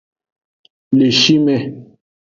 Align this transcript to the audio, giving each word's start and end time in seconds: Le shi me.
Le 0.97 1.07
shi 1.19 1.35
me. 1.45 1.55